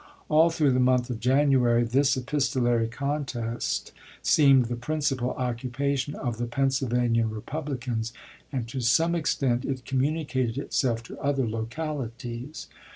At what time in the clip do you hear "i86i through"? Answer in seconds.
0.49-0.71